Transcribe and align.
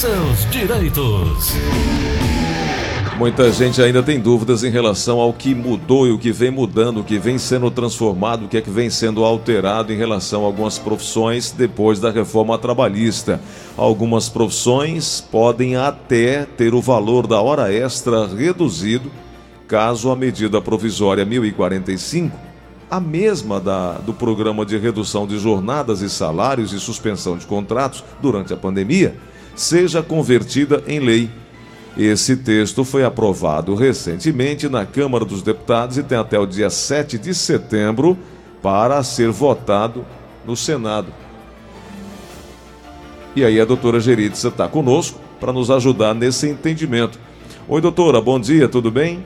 seus 0.00 0.50
direitos. 0.50 1.52
Muita 3.18 3.52
gente 3.52 3.82
ainda 3.82 4.02
tem 4.02 4.18
dúvidas 4.18 4.64
em 4.64 4.70
relação 4.70 5.20
ao 5.20 5.30
que 5.30 5.54
mudou 5.54 6.06
e 6.06 6.10
o 6.10 6.18
que 6.18 6.32
vem 6.32 6.50
mudando, 6.50 7.00
o 7.00 7.04
que 7.04 7.18
vem 7.18 7.36
sendo 7.36 7.70
transformado, 7.70 8.46
o 8.46 8.48
que 8.48 8.56
é 8.56 8.62
que 8.62 8.70
vem 8.70 8.88
sendo 8.88 9.22
alterado 9.22 9.92
em 9.92 9.96
relação 9.98 10.42
a 10.42 10.46
algumas 10.46 10.78
profissões 10.78 11.50
depois 11.50 12.00
da 12.00 12.10
reforma 12.10 12.56
trabalhista. 12.56 13.42
Algumas 13.76 14.26
profissões 14.30 15.20
podem 15.20 15.76
até 15.76 16.46
ter 16.46 16.72
o 16.72 16.80
valor 16.80 17.26
da 17.26 17.42
hora 17.42 17.70
extra 17.70 18.26
reduzido, 18.26 19.12
caso 19.68 20.10
a 20.10 20.16
medida 20.16 20.62
provisória 20.62 21.26
1045, 21.26 22.34
a 22.90 22.98
mesma 22.98 23.60
da, 23.60 23.98
do 23.98 24.14
programa 24.14 24.64
de 24.64 24.78
redução 24.78 25.26
de 25.26 25.38
jornadas 25.38 26.00
e 26.00 26.08
salários 26.08 26.72
e 26.72 26.80
suspensão 26.80 27.36
de 27.36 27.44
contratos 27.44 28.02
durante 28.22 28.54
a 28.54 28.56
pandemia, 28.56 29.14
seja 29.54 30.02
convertida 30.02 30.82
em 30.86 31.00
lei 31.00 31.30
esse 31.96 32.36
texto 32.36 32.84
foi 32.84 33.04
aprovado 33.04 33.74
recentemente 33.74 34.68
na 34.68 34.86
Câmara 34.86 35.24
dos 35.24 35.42
Deputados 35.42 35.98
e 35.98 36.02
tem 36.02 36.16
até 36.16 36.38
o 36.38 36.46
dia 36.46 36.70
7 36.70 37.18
de 37.18 37.34
setembro 37.34 38.16
para 38.62 39.02
ser 39.02 39.30
votado 39.30 40.04
no 40.46 40.56
Senado. 40.56 41.08
E 43.34 43.44
aí 43.44 43.60
a 43.60 43.64
doutora 43.64 44.00
Geritza 44.00 44.48
está 44.48 44.68
conosco 44.68 45.20
para 45.38 45.52
nos 45.52 45.70
ajudar 45.70 46.14
nesse 46.14 46.48
entendimento. 46.48 47.18
Oi, 47.68 47.80
doutora, 47.80 48.20
bom 48.20 48.38
dia, 48.38 48.68
tudo 48.68 48.90
bem? 48.90 49.24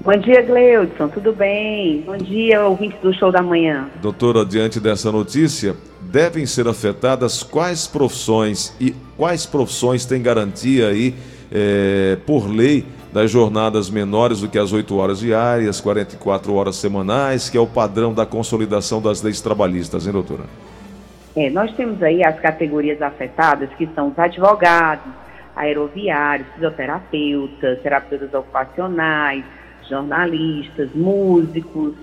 Bom 0.00 0.16
dia, 0.16 0.42
Gleudson, 0.42 1.08
tudo 1.08 1.32
bem? 1.32 2.02
Bom 2.02 2.16
dia, 2.16 2.64
ouvintes 2.64 3.00
do 3.00 3.14
Show 3.14 3.30
da 3.30 3.42
Manhã. 3.42 3.88
Doutora, 4.00 4.44
diante 4.44 4.80
dessa 4.80 5.12
notícia, 5.12 5.76
devem 6.12 6.44
ser 6.44 6.68
afetadas 6.68 7.42
quais 7.42 7.86
profissões 7.86 8.76
e 8.78 8.94
quais 9.16 9.46
profissões 9.46 10.04
têm 10.04 10.20
garantia 10.22 10.88
aí 10.88 11.14
é, 11.50 12.18
por 12.26 12.46
lei 12.46 12.84
das 13.10 13.30
jornadas 13.30 13.88
menores 13.88 14.40
do 14.40 14.48
que 14.48 14.58
as 14.58 14.72
8 14.72 14.94
horas 14.96 15.20
diárias, 15.20 15.80
44 15.80 16.54
horas 16.54 16.76
semanais, 16.76 17.48
que 17.48 17.56
é 17.56 17.60
o 17.60 17.66
padrão 17.66 18.12
da 18.12 18.26
consolidação 18.26 19.00
das 19.00 19.22
leis 19.22 19.40
trabalhistas, 19.40 20.06
hein, 20.06 20.12
doutora? 20.12 20.44
É, 21.34 21.48
nós 21.48 21.74
temos 21.74 22.02
aí 22.02 22.22
as 22.22 22.38
categorias 22.40 23.00
afetadas, 23.00 23.70
que 23.78 23.88
são 23.94 24.08
os 24.08 24.18
advogados, 24.18 25.10
aeroviários, 25.56 26.46
fisioterapeutas, 26.54 27.80
terapeutas 27.80 28.32
ocupacionais, 28.34 29.44
jornalistas, 29.88 30.90
músicos, 30.94 31.94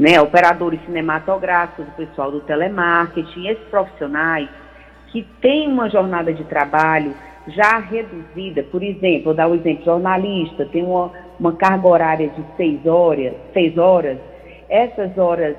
né, 0.00 0.18
operadores 0.18 0.80
cinematográficos, 0.86 1.86
o 1.86 1.90
pessoal 1.90 2.32
do 2.32 2.40
telemarketing, 2.40 3.48
esses 3.48 3.64
profissionais 3.64 4.48
que 5.08 5.22
têm 5.42 5.68
uma 5.68 5.90
jornada 5.90 6.32
de 6.32 6.42
trabalho 6.44 7.14
já 7.48 7.78
reduzida, 7.78 8.62
por 8.62 8.82
exemplo, 8.82 9.24
vou 9.24 9.34
dar 9.34 9.46
o 9.46 9.50
um 9.50 9.54
exemplo, 9.56 9.84
jornalista 9.84 10.64
tem 10.72 10.82
uma, 10.82 11.12
uma 11.38 11.52
carga 11.52 11.86
horária 11.86 12.28
de 12.28 12.42
seis 12.56 12.86
horas, 12.86 13.34
seis 13.52 13.76
horas, 13.76 14.16
essas 14.70 15.18
horas 15.18 15.54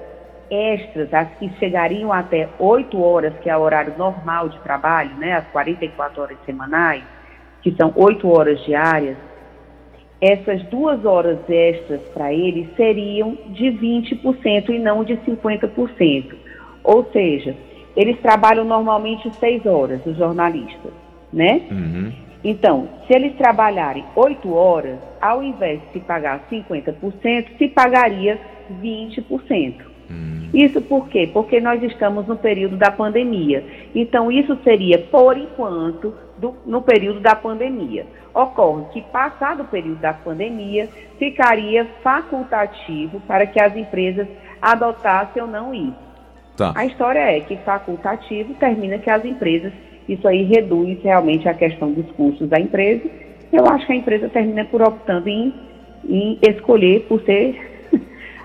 extras, 0.49 1.13
as 1.13 1.29
que 1.37 1.47
chegariam 1.59 2.11
até 2.11 2.49
oito 2.57 2.99
horas, 2.99 3.33
que 3.43 3.49
é 3.49 3.55
o 3.55 3.61
horário 3.61 3.93
normal 3.95 4.49
de 4.49 4.59
trabalho, 4.61 5.15
né, 5.17 5.33
as 5.33 5.45
44 5.49 6.19
horas 6.19 6.37
semanais, 6.47 7.03
que 7.61 7.71
são 7.75 7.93
oito 7.95 8.27
horas 8.27 8.59
diárias, 8.65 9.17
essas 10.21 10.61
duas 10.69 11.03
horas 11.03 11.39
extras 11.49 12.01
para 12.13 12.31
eles 12.31 12.67
seriam 12.75 13.37
de 13.49 13.65
20% 13.65 14.69
e 14.69 14.79
não 14.79 15.03
de 15.03 15.17
50%. 15.17 16.35
Ou 16.83 17.05
seja, 17.11 17.55
eles 17.95 18.19
trabalham 18.21 18.63
normalmente 18.63 19.29
seis 19.39 19.65
horas, 19.65 20.05
os 20.05 20.15
jornalistas 20.15 20.93
né? 21.31 21.61
Uhum. 21.71 22.11
Então, 22.43 22.89
se 23.05 23.13
eles 23.15 23.35
trabalharem 23.37 24.03
8 24.15 24.53
horas, 24.53 24.99
ao 25.21 25.43
invés 25.43 25.79
de 25.81 25.93
se 25.93 25.99
pagar 25.99 26.47
50%, 26.51 27.57
se 27.57 27.67
pagaria 27.69 28.39
20%. 28.81 29.90
Isso 30.53 30.81
por 30.81 31.07
quê? 31.07 31.29
Porque 31.31 31.61
nós 31.61 31.81
estamos 31.81 32.27
no 32.27 32.35
período 32.35 32.75
da 32.75 32.91
pandemia. 32.91 33.63
Então, 33.95 34.31
isso 34.31 34.57
seria, 34.63 34.99
por 34.99 35.37
enquanto, 35.37 36.13
do, 36.37 36.55
no 36.65 36.81
período 36.81 37.21
da 37.21 37.35
pandemia. 37.35 38.05
Ocorre 38.33 38.85
que, 38.91 39.01
passado 39.01 39.63
o 39.63 39.67
período 39.67 40.01
da 40.01 40.13
pandemia, 40.13 40.89
ficaria 41.17 41.85
facultativo 42.03 43.21
para 43.21 43.45
que 43.45 43.61
as 43.61 43.75
empresas 43.75 44.27
adotassem 44.61 45.41
ou 45.41 45.47
não 45.47 45.73
isso. 45.73 46.11
Tá. 46.57 46.73
A 46.75 46.85
história 46.85 47.19
é 47.19 47.39
que 47.39 47.55
facultativo 47.57 48.53
termina 48.55 48.97
que 48.97 49.09
as 49.09 49.23
empresas 49.23 49.71
isso 50.07 50.27
aí 50.27 50.43
reduz 50.43 51.01
realmente 51.01 51.47
a 51.47 51.53
questão 51.53 51.91
dos 51.91 52.09
custos 52.11 52.49
da 52.49 52.59
empresa. 52.59 53.09
Eu 53.51 53.65
acho 53.67 53.85
que 53.85 53.93
a 53.93 53.95
empresa 53.95 54.27
termina 54.29 54.65
por 54.65 54.81
optando 54.81 55.29
em, 55.29 55.53
em 56.07 56.37
escolher 56.41 57.05
por 57.07 57.21
ser 57.21 57.70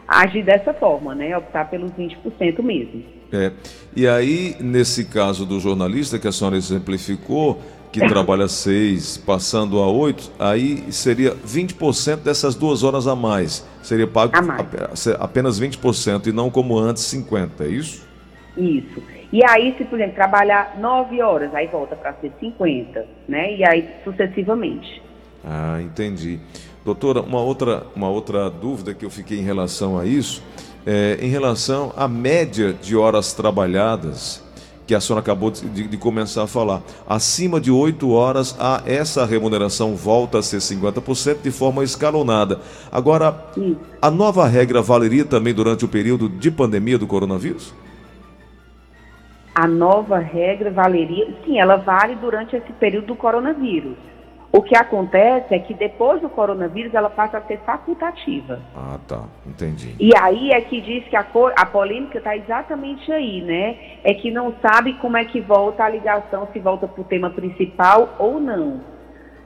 agir 0.06 0.44
dessa 0.44 0.72
forma, 0.75 1.15
né? 1.15 1.37
Optar 1.37 1.69
pelos 1.71 1.91
20% 1.93 2.62
mesmo. 2.62 3.03
É. 3.33 3.53
E 3.94 4.06
aí, 4.06 4.56
nesse 4.61 5.06
caso 5.06 5.44
do 5.44 5.59
jornalista 5.59 6.19
que 6.19 6.28
a 6.28 6.33
senhora 6.33 6.56
exemplificou, 6.56 7.61
que 7.93 8.00
trabalha 8.06 8.49
seis, 8.49 9.17
passando 9.17 9.78
a 9.78 9.91
oito, 9.91 10.31
aí 10.39 10.93
seria 10.93 11.34
20% 11.34 12.19
dessas 12.19 12.55
duas 12.55 12.83
horas 12.83 13.06
a 13.06 13.17
mais. 13.17 13.67
Seria 13.83 14.06
pago 14.06 14.33
apenas 15.19 15.61
20% 15.61 16.27
e 16.27 16.33
não 16.33 16.50
como 16.50 16.78
antes 16.78 17.03
50%, 17.05 17.50
é 17.61 17.69
isso? 17.69 18.06
Isso. 18.56 19.03
E 19.33 19.44
aí, 19.44 19.75
se, 19.77 19.84
por 19.84 19.99
exemplo, 19.99 20.15
trabalhar 20.15 20.77
9 20.78 21.21
horas, 21.21 21.55
aí 21.55 21.67
volta 21.67 21.97
para 21.97 22.12
ser 22.15 22.33
50, 22.38 23.05
né? 23.28 23.56
E 23.56 23.65
aí 23.69 23.88
sucessivamente. 24.05 25.03
Ah, 25.44 25.78
entendi. 25.81 26.41
Doutora, 26.87 27.21
uma 27.21 27.41
outra, 27.41 27.85
uma 27.97 28.09
outra 28.09 28.49
dúvida 28.49 28.95
que 28.95 29.05
eu 29.05 29.11
fiquei 29.11 29.41
em 29.41 29.43
relação 29.43 29.99
a 29.99 30.07
isso, 30.07 30.41
é, 30.87 31.19
em 31.21 31.29
relação 31.29 31.93
à 31.97 32.07
média 32.07 32.73
de 32.73 32.95
horas 32.97 33.33
trabalhadas, 33.33 34.41
que 34.87 34.95
a 34.95 35.01
senhora 35.01 35.21
acabou 35.21 35.51
de, 35.51 35.69
de, 35.69 35.89
de 35.89 35.97
começar 35.97 36.45
a 36.45 36.47
falar. 36.47 36.81
Acima 37.05 37.61
de 37.61 37.73
8 37.73 38.09
horas, 38.13 38.55
a, 38.57 38.85
essa 38.87 39.27
remuneração 39.27 39.97
volta 39.97 40.39
a 40.39 40.43
ser 40.43 40.59
50% 40.59 41.39
de 41.43 41.51
forma 41.51 41.83
escalonada. 41.83 42.61
Agora, 42.93 43.37
Sim. 43.53 43.77
a 44.01 44.09
nova 44.09 44.47
regra 44.47 44.81
valeria 44.81 45.25
também 45.25 45.53
durante 45.53 45.85
o 45.85 45.89
período 45.89 46.29
de 46.29 46.53
pandemia 46.53 46.97
do 46.97 47.07
coronavírus? 47.09 47.75
a 49.57 49.67
nova 49.67 50.19
regra 50.19 50.71
valeria, 50.71 51.29
sim, 51.43 51.59
ela 51.59 51.77
vale 51.77 52.15
durante 52.17 52.55
esse 52.55 52.71
período 52.75 53.07
do 53.07 53.17
coronavírus. 53.17 53.97
O 54.53 54.62
que 54.62 54.77
acontece 54.77 55.55
é 55.55 55.59
que 55.59 55.75
depois 55.75 56.21
do 56.21 56.29
coronavírus 56.29 56.95
ela 56.95 57.11
passa 57.11 57.39
a 57.39 57.43
ser 57.43 57.59
facultativa. 57.59 58.61
Ah, 58.75 58.99
tá, 59.07 59.25
entendi. 59.45 59.95
E 59.99 60.17
aí 60.17 60.51
é 60.51 60.61
que 60.61 60.81
diz 60.81 61.05
que 61.09 61.17
a, 61.17 61.27
a 61.57 61.67
polêmica 61.67 62.19
está 62.19 62.37
exatamente 62.37 63.11
aí, 63.12 63.43
né? 63.43 63.77
É 64.05 64.15
que 64.15 64.31
não 64.31 64.55
sabe 64.62 64.95
como 64.95 65.17
é 65.17 65.25
que 65.25 65.41
volta 65.41 65.85
a 65.85 65.89
ligação, 65.89 66.49
se 66.53 66.59
volta 66.61 66.87
para 66.87 67.01
o 67.01 67.05
tema 67.05 67.31
principal 67.31 68.15
ou 68.19 68.41
não. 68.41 68.81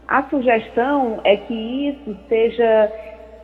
A 0.06 0.24
sugestão 0.24 1.20
é 1.24 1.36
que 1.36 1.54
isso 1.54 2.16
seja 2.28 2.92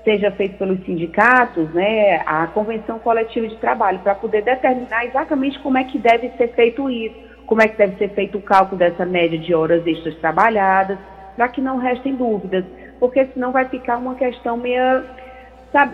seja 0.05 0.31
feito 0.31 0.57
pelos 0.57 0.79
sindicatos, 0.85 1.69
né, 1.75 2.23
a 2.25 2.47
convenção 2.47 2.97
coletiva 3.01 3.49
de 3.49 3.57
trabalho, 3.57 3.99
para 3.99 4.15
poder 4.15 4.41
determinar 4.43 5.05
exatamente 5.05 5.59
como 5.59 5.77
é 5.79 5.83
que 5.83 5.99
deve 5.99 6.31
ser 6.37 6.55
feito 6.55 6.89
isso, 6.89 7.17
como 7.45 7.61
é 7.61 7.67
que 7.67 7.77
deve 7.77 7.97
ser 7.97 8.11
feito 8.11 8.39
o 8.39 8.41
cálculo 8.41 8.79
dessa 8.79 9.05
média 9.05 9.37
de 9.37 9.53
horas 9.53 9.85
extras 9.85 10.15
trabalhadas, 10.19 10.97
para 11.37 11.49
que 11.49 11.61
não 11.61 11.77
restem 11.77 12.17
dúvidas, 12.17 12.65
porque 12.99 13.27
senão 13.35 13.53
vai 13.53 13.69
ficar 13.69 13.99
uma 13.99 14.15
questão 14.15 14.57
meio, 14.57 15.05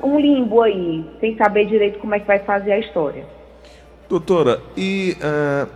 um 0.03 0.19
limbo 0.19 0.63
aí, 0.63 1.05
sem 1.21 1.37
saber 1.37 1.67
direito 1.67 1.99
como 1.99 2.15
é 2.15 2.21
que 2.21 2.27
vai 2.27 2.39
fazer 2.39 2.73
a 2.73 2.79
história. 2.79 3.27
Doutora, 4.09 4.61
e 4.77 5.17
uh, 5.19 5.69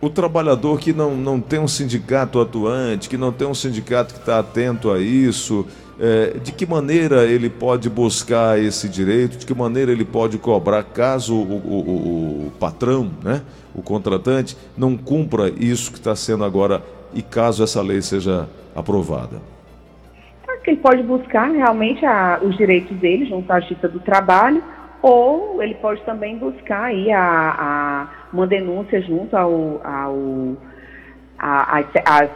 o 0.00 0.10
trabalhador 0.10 0.80
que 0.80 0.92
não, 0.92 1.14
não 1.14 1.40
tem 1.40 1.60
um 1.60 1.68
sindicato 1.68 2.40
atuante, 2.40 3.08
que 3.08 3.16
não 3.16 3.30
tem 3.30 3.46
um 3.46 3.54
sindicato 3.54 4.14
que 4.14 4.20
está 4.20 4.40
atento 4.40 4.90
a 4.90 4.98
isso, 4.98 5.66
é, 6.00 6.38
de 6.42 6.50
que 6.50 6.66
maneira 6.66 7.24
ele 7.24 7.48
pode 7.48 7.88
buscar 7.88 8.58
esse 8.58 8.88
direito, 8.88 9.36
de 9.38 9.46
que 9.46 9.54
maneira 9.54 9.92
ele 9.92 10.04
pode 10.04 10.38
cobrar 10.38 10.82
caso 10.82 11.34
o, 11.34 11.56
o, 11.56 12.46
o 12.46 12.52
patrão, 12.58 13.10
né, 13.22 13.42
o 13.72 13.82
contratante, 13.82 14.56
não 14.76 14.96
cumpra 14.96 15.48
isso 15.48 15.92
que 15.92 15.98
está 15.98 16.16
sendo 16.16 16.44
agora 16.44 16.82
e 17.14 17.22
caso 17.22 17.62
essa 17.62 17.80
lei 17.80 18.02
seja 18.02 18.48
aprovada? 18.74 19.40
Ele 20.64 20.76
pode 20.76 21.02
buscar 21.02 21.50
realmente 21.50 22.06
a, 22.06 22.38
os 22.40 22.56
direitos 22.56 22.96
dele 22.98 23.26
junto 23.26 23.50
à 23.52 23.58
Justiça 23.60 23.88
do 23.88 23.98
Trabalho, 23.98 24.62
ou 25.00 25.60
ele 25.60 25.74
pode 25.74 26.00
também 26.02 26.38
buscar 26.38 26.84
aí 26.84 27.10
a, 27.10 27.56
a 27.58 28.08
uma 28.32 28.46
denúncia 28.46 29.02
junto 29.02 29.36
ao, 29.36 29.80
ao 29.84 30.56
a, 31.36 31.80
a, 31.80 32.28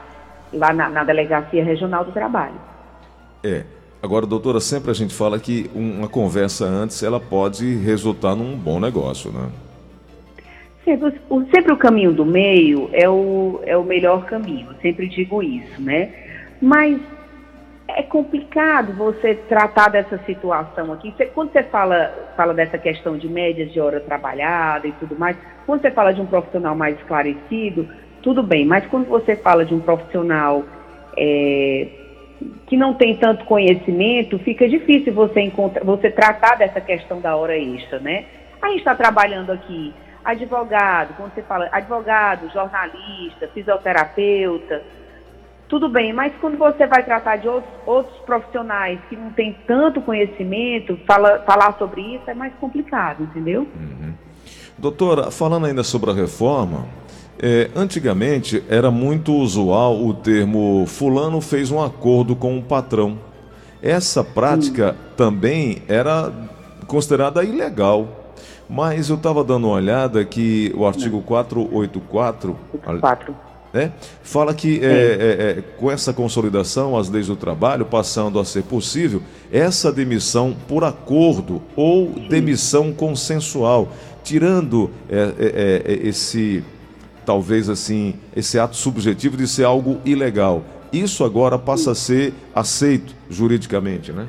lá 0.52 0.72
na, 0.72 0.88
na 0.88 1.04
Delegacia 1.04 1.64
Regional 1.64 2.04
do 2.04 2.10
Trabalho. 2.10 2.56
É. 3.44 3.64
Agora, 4.02 4.26
doutora, 4.26 4.60
sempre 4.60 4.90
a 4.90 4.94
gente 4.94 5.14
fala 5.14 5.38
que 5.38 5.70
uma 5.74 6.08
conversa 6.08 6.64
antes 6.64 7.02
ela 7.02 7.18
pode 7.18 7.76
resultar 7.76 8.34
num 8.34 8.56
bom 8.56 8.78
negócio, 8.78 9.32
né? 9.32 9.48
Sempre 10.84 11.20
o, 11.30 11.44
sempre 11.46 11.72
o 11.72 11.76
caminho 11.76 12.12
do 12.12 12.24
meio 12.24 12.88
é 12.92 13.08
o, 13.08 13.60
é 13.64 13.76
o 13.76 13.82
melhor 13.82 14.24
caminho, 14.26 14.68
eu 14.70 14.76
sempre 14.80 15.08
digo 15.08 15.42
isso, 15.42 15.80
né? 15.80 16.25
Mas 16.60 17.00
é 17.88 18.02
complicado 18.02 18.92
você 18.92 19.34
tratar 19.34 19.88
dessa 19.88 20.18
situação 20.24 20.92
aqui. 20.92 21.14
Você, 21.16 21.26
quando 21.26 21.52
você 21.52 21.62
fala, 21.62 22.12
fala 22.36 22.52
dessa 22.52 22.78
questão 22.78 23.16
de 23.16 23.28
médias 23.28 23.72
de 23.72 23.80
hora 23.80 24.00
trabalhada 24.00 24.86
e 24.86 24.92
tudo 24.92 25.16
mais, 25.18 25.36
quando 25.64 25.82
você 25.82 25.90
fala 25.90 26.12
de 26.12 26.20
um 26.20 26.26
profissional 26.26 26.74
mais 26.74 26.96
esclarecido, 26.98 27.88
tudo 28.22 28.42
bem, 28.42 28.64
mas 28.64 28.84
quando 28.86 29.06
você 29.06 29.36
fala 29.36 29.64
de 29.64 29.72
um 29.72 29.80
profissional 29.80 30.64
é, 31.16 31.86
que 32.66 32.76
não 32.76 32.94
tem 32.94 33.16
tanto 33.16 33.44
conhecimento, 33.44 34.38
fica 34.40 34.68
difícil 34.68 35.14
você, 35.14 35.40
encontrar, 35.40 35.84
você 35.84 36.10
tratar 36.10 36.56
dessa 36.56 36.80
questão 36.80 37.20
da 37.20 37.36
hora 37.36 37.56
extra, 37.56 38.00
né? 38.00 38.24
A 38.60 38.68
gente 38.68 38.78
está 38.78 38.94
trabalhando 38.94 39.52
aqui 39.52 39.94
advogado, 40.24 41.14
quando 41.16 41.32
você 41.32 41.42
fala 41.42 41.68
advogado, 41.70 42.50
jornalista, 42.52 43.46
fisioterapeuta, 43.54 44.82
tudo 45.68 45.88
bem, 45.88 46.12
mas 46.12 46.32
quando 46.40 46.56
você 46.56 46.86
vai 46.86 47.04
tratar 47.04 47.36
de 47.36 47.48
outros, 47.48 47.72
outros 47.84 48.16
profissionais 48.20 49.00
que 49.08 49.16
não 49.16 49.30
têm 49.30 49.56
tanto 49.66 50.00
conhecimento, 50.00 50.98
fala, 51.06 51.40
falar 51.40 51.76
sobre 51.78 52.00
isso 52.02 52.28
é 52.28 52.34
mais 52.34 52.52
complicado, 52.60 53.24
entendeu? 53.24 53.62
Uhum. 53.62 54.12
Doutora, 54.78 55.30
falando 55.30 55.66
ainda 55.66 55.82
sobre 55.82 56.10
a 56.10 56.14
reforma, 56.14 56.86
é, 57.42 57.70
antigamente 57.74 58.62
era 58.68 58.90
muito 58.90 59.34
usual 59.34 60.04
o 60.04 60.14
termo 60.14 60.84
fulano 60.86 61.40
fez 61.40 61.70
um 61.70 61.82
acordo 61.82 62.36
com 62.36 62.56
o 62.58 62.62
patrão. 62.62 63.18
Essa 63.82 64.22
prática 64.22 64.92
Sim. 64.92 64.98
também 65.16 65.82
era 65.88 66.32
considerada 66.86 67.42
ilegal. 67.42 68.22
Mas 68.68 69.10
eu 69.10 69.16
estava 69.16 69.44
dando 69.44 69.68
uma 69.68 69.76
olhada 69.76 70.24
que 70.24 70.72
o 70.76 70.84
artigo 70.86 71.22
484. 71.22 72.56
4 73.00 73.45
né? 73.76 73.92
Fala 74.22 74.54
que 74.54 74.80
é, 74.82 74.86
é, 74.86 75.58
é, 75.58 75.62
com 75.76 75.90
essa 75.90 76.10
consolidação, 76.10 76.96
as 76.96 77.10
leis 77.10 77.26
do 77.26 77.36
trabalho 77.36 77.84
passando 77.84 78.40
a 78.40 78.44
ser 78.44 78.62
possível, 78.62 79.22
essa 79.52 79.92
demissão 79.92 80.56
por 80.66 80.82
acordo 80.82 81.60
ou 81.76 82.08
demissão 82.30 82.90
consensual, 82.90 83.92
tirando 84.24 84.90
é, 85.10 85.34
é, 85.38 85.82
é, 85.84 86.08
esse, 86.08 86.64
talvez 87.26 87.68
assim, 87.68 88.14
esse 88.34 88.58
ato 88.58 88.76
subjetivo 88.76 89.36
de 89.36 89.46
ser 89.46 89.64
algo 89.64 90.00
ilegal. 90.06 90.64
Isso 90.90 91.22
agora 91.22 91.58
passa 91.58 91.90
a 91.90 91.94
ser 91.94 92.32
aceito 92.54 93.14
juridicamente, 93.28 94.10
né? 94.10 94.26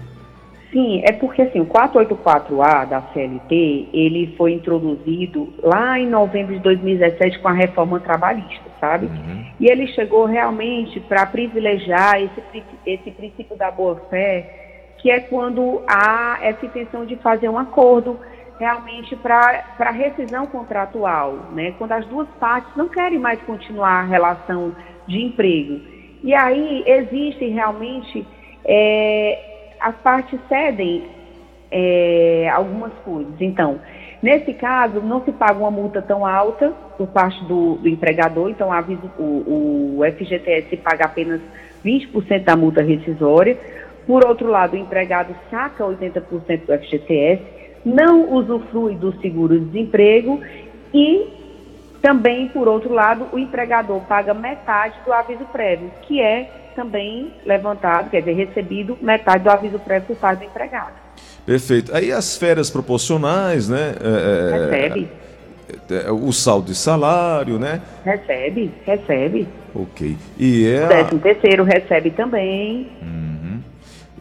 Sim, 0.72 1.02
é 1.06 1.14
porque 1.14 1.42
assim, 1.42 1.62
o 1.62 1.66
484A 1.66 2.86
da 2.88 3.02
CLT, 3.14 3.90
ele 3.94 4.36
foi 4.36 4.52
introduzido 4.52 5.54
lá 5.64 5.98
em 5.98 6.06
novembro 6.06 6.54
de 6.54 6.60
2017 6.60 7.40
com 7.40 7.48
a 7.48 7.54
reforma 7.54 8.00
trabalhista, 8.02 8.66
sabe? 8.80 9.06
Uhum. 9.06 9.46
E 9.60 9.72
ele 9.72 9.88
chegou 9.88 10.26
realmente 10.26 11.00
para 11.00 11.26
privilegiar 11.26 12.22
esse, 12.22 12.64
esse 12.86 13.12
princípio 13.12 13.56
da 13.56 13.72
boa-fé, 13.72 14.94
que 14.98 15.10
é 15.10 15.22
quando 15.22 15.84
há 15.88 16.40
essa 16.42 16.66
intenção 16.66 17.06
de 17.06 17.16
fazer 17.18 17.48
um 17.48 17.58
acordo 17.58 18.20
realmente 18.60 19.16
para 19.16 19.92
rescisão 19.92 20.48
contratual, 20.48 21.34
né? 21.54 21.76
Quando 21.78 21.94
as 21.94 22.06
duas 22.08 22.28
partes 22.40 22.76
não 22.76 22.90
querem 22.90 23.20
mais 23.20 23.42
continuar 23.44 24.02
a 24.02 24.06
relação 24.06 24.76
de 25.08 25.24
emprego. 25.24 25.80
E 26.24 26.34
aí 26.34 26.84
existem 26.86 27.52
realmente... 27.52 28.28
É, 28.70 29.47
as 29.80 29.96
partes 29.98 30.40
cedem 30.48 31.06
é, 31.72 32.50
algumas 32.54 32.94
coisas. 33.04 33.34
Então, 33.40 33.80
nesse 34.22 34.54
caso, 34.54 35.02
não 35.02 35.24
se 35.24 35.32
paga 35.32 35.60
uma 35.60 35.72
multa 35.72 36.02
tão 36.02 36.26
alta 36.26 36.70
por 36.98 37.08
parte 37.08 37.44
do, 37.46 37.76
do 37.76 37.90
empregador, 37.90 38.50
então 38.50 38.72
aviso, 38.72 39.12
o, 39.20 39.98
o 39.98 40.02
FGTS 40.14 40.78
paga 40.78 41.06
apenas 41.06 41.42
20% 41.84 42.44
da 42.44 42.56
multa 42.56 42.82
rescisória. 42.82 43.58
Por 44.06 44.26
outro 44.26 44.48
lado, 44.48 44.74
o 44.74 44.80
empregado 44.80 45.36
saca 45.52 45.84
80% 45.84 46.66
do 46.66 46.78
FGTS, 46.80 47.42
não 47.86 48.34
usufrui 48.34 48.96
do 48.96 49.12
seguro-desemprego 49.20 50.42
e 50.94 51.28
também, 52.02 52.48
por 52.50 52.68
outro 52.68 52.94
lado, 52.94 53.28
o 53.34 53.40
empregador 53.40 54.00
paga 54.02 54.34
metade 54.34 54.96
do 55.04 55.12
aviso 55.12 55.46
prévio, 55.46 55.92
que 56.04 56.22
é 56.22 56.50
também 56.78 57.34
levantado, 57.44 58.12
quer 58.12 58.20
dizer, 58.20 58.34
recebido 58.34 58.96
metade 59.02 59.44
do 59.44 59.50
aviso 59.50 59.80
prévio 59.80 60.10
por 60.10 60.18
parte 60.18 60.40
do 60.42 60.46
empregado. 60.46 60.94
Perfeito. 61.44 61.94
Aí 61.96 62.12
as 62.12 62.38
férias 62.38 62.70
proporcionais, 62.70 63.68
né? 63.68 63.96
É, 64.00 64.54
é 64.54 64.60
recebe. 64.60 65.10
É, 65.90 66.12
o 66.12 66.32
saldo 66.32 66.68
de 66.68 66.76
salário, 66.76 67.58
né? 67.58 67.82
Recebe, 68.06 68.72
recebe. 68.86 69.48
Ok. 69.74 70.16
E 70.38 70.68
é. 70.68 70.86
O 70.86 70.90
décimo 70.90 71.20
terceiro 71.20 71.64
recebe 71.64 72.12
também. 72.12 72.92
Uhum. 73.02 73.60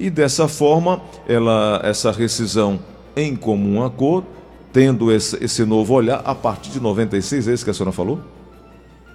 E 0.00 0.08
dessa 0.08 0.48
forma, 0.48 1.02
ela, 1.28 1.82
essa 1.84 2.10
rescisão 2.10 2.80
em 3.14 3.36
comum 3.36 3.84
acordo, 3.84 4.28
tendo 4.72 5.12
esse, 5.12 5.42
esse 5.44 5.64
novo 5.64 5.92
olhar, 5.92 6.22
a 6.24 6.34
partir 6.34 6.70
de 6.70 6.80
96, 6.80 7.48
é 7.48 7.52
isso 7.52 7.64
que 7.64 7.70
a 7.70 7.74
senhora 7.74 7.92
falou? 7.92 8.20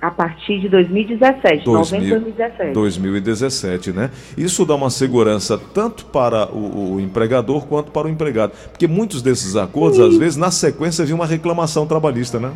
A 0.01 0.09
partir 0.09 0.59
de 0.59 0.67
2017, 0.67 1.63
2000, 1.63 1.73
novembro 1.73 2.05
de 2.05 2.09
2017. 2.09 2.73
2017, 2.73 3.91
né? 3.91 4.09
Isso 4.35 4.65
dá 4.65 4.73
uma 4.73 4.89
segurança 4.89 5.61
tanto 5.73 6.05
para 6.05 6.51
o, 6.51 6.95
o, 6.95 6.99
empregador 6.99 7.67
quanto 7.67 7.91
para 7.91 8.07
o 8.07 8.09
empregado. 8.09 8.53
Porque 8.71 8.87
muitos 8.87 9.21
desses 9.21 9.55
acordos, 9.55 9.97
sim. 9.97 10.07
às 10.07 10.17
vezes, 10.17 10.37
na 10.37 10.49
sequência, 10.49 11.05
vinha 11.05 11.15
uma 11.15 11.27
reclamação 11.27 11.85
trabalhista, 11.85 12.39
né? 12.39 12.51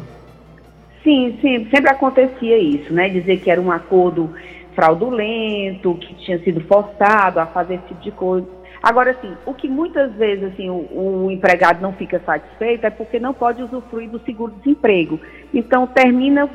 Sim, 1.04 1.38
sim, 1.40 1.68
sempre 1.70 1.92
acontecia 1.92 2.58
isso, 2.58 2.92
né? 2.92 3.10
Dizer 3.10 3.38
que 3.38 3.52
era 3.52 3.62
um 3.62 3.72
acordo 3.72 4.32
fraudulento, 4.74 5.94
que 5.96 6.16
tinha 6.16 6.40
sido 6.40 6.62
forçado 6.62 7.40
a 7.40 7.46
fazer 7.46 7.76
esse 7.76 7.88
tipo 7.90 8.02
de 8.02 8.12
coisa. 8.12 8.48
Agora, 8.82 9.12
assim, 9.12 9.32
o 9.46 9.54
que 9.54 9.68
muitas 9.68 10.12
vezes 10.14 10.46
assim, 10.46 10.70
o, 10.70 11.26
o 11.26 11.32
empregado 11.32 11.80
não 11.80 11.94
fica 11.94 12.20
satisfeito 12.26 12.86
é 12.86 12.90
porque 12.90 13.20
não 13.20 13.34
pode 13.34 13.62
usufruir 13.62 14.10
do 14.10 14.20
seguro-desemprego. 14.26 15.20
Então, 15.54 15.86
termina 15.88 16.50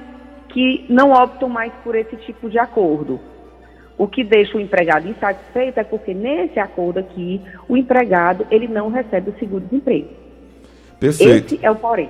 que 0.52 0.84
não 0.88 1.12
optam 1.12 1.48
mais 1.48 1.72
por 1.84 1.94
esse 1.94 2.16
tipo 2.16 2.48
de 2.48 2.58
acordo. 2.58 3.20
O 3.96 4.08
que 4.08 4.24
deixa 4.24 4.56
o 4.56 4.60
empregado 4.60 5.08
insatisfeito 5.08 5.78
é 5.78 5.84
porque 5.84 6.14
nesse 6.14 6.58
acordo 6.58 6.98
aqui, 6.98 7.40
o 7.68 7.76
empregado 7.76 8.46
ele 8.50 8.66
não 8.66 8.88
recebe 8.88 9.30
o 9.30 9.38
seguro-desemprego. 9.38 10.08
Perfeito. 10.98 11.54
Esse 11.54 11.66
é 11.66 11.70
o 11.70 11.76
porém. 11.76 12.08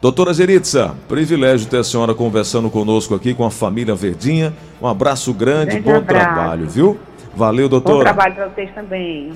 Doutora 0.00 0.34
Geritza, 0.34 0.96
privilégio 1.06 1.68
ter 1.68 1.76
a 1.76 1.84
senhora 1.84 2.14
conversando 2.14 2.68
conosco 2.68 3.14
aqui 3.14 3.34
com 3.34 3.44
a 3.44 3.50
família 3.50 3.94
Verdinha. 3.94 4.52
Um 4.80 4.86
abraço 4.88 5.32
grande, 5.32 5.78
grande 5.78 5.82
bom 5.82 5.96
abraço. 5.96 6.34
trabalho, 6.34 6.68
viu? 6.68 6.98
Valeu, 7.36 7.68
doutora. 7.68 7.98
Bom 7.98 8.02
trabalho 8.02 8.34
para 8.34 8.48
vocês 8.48 8.74
também. 8.74 9.30